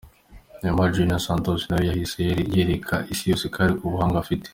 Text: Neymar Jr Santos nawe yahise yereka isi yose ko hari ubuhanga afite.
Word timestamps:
Neymar 0.61 0.89
Jr 0.95 1.21
Santos 1.25 1.61
nawe 1.69 1.83
yahise 1.89 2.17
yereka 2.57 2.95
isi 3.13 3.23
yose 3.31 3.45
ko 3.51 3.57
hari 3.63 3.73
ubuhanga 3.87 4.17
afite. 4.23 4.47